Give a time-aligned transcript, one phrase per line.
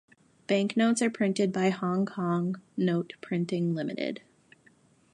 [0.47, 4.23] Banknotes are printed by Hong Kong Note Printing Limited.